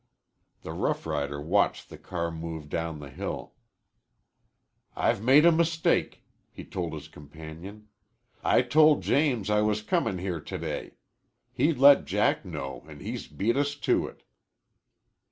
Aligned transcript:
The 0.63 0.71
rough 0.73 1.05
rider 1.05 1.39
watched 1.39 1.87
the 1.89 1.97
car 1.99 2.31
move 2.31 2.69
down 2.69 2.97
the 2.97 3.11
hill. 3.11 3.53
"I've 4.95 5.21
made 5.21 5.45
a 5.45 5.51
mistake," 5.51 6.23
he 6.49 6.63
told 6.65 6.93
his 6.93 7.07
companion. 7.07 7.87
"I 8.43 8.63
told 8.63 9.03
James 9.03 9.47
I 9.51 9.61
was 9.61 9.83
comin' 9.83 10.17
here 10.17 10.41
to 10.41 10.57
day. 10.57 10.95
He 11.53 11.71
let 11.71 12.05
Jack 12.05 12.43
know, 12.43 12.83
an' 12.87 13.01
he's 13.01 13.27
beat 13.27 13.55
us 13.55 13.75
to 13.75 14.07
it." 14.07 14.23